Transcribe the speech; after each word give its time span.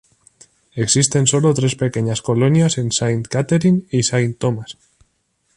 Existen 0.73 1.27
solo 1.27 1.53
tres 1.53 1.75
pequeñas 1.75 2.23
colonias 2.23 2.79
en 2.79 2.91
Saint 2.91 3.27
Catherine 3.27 3.83
y 3.91 4.01
Saint 4.01 4.35
Thomas. 4.39 4.79